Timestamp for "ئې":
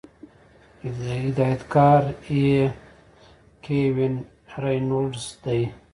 2.27-2.55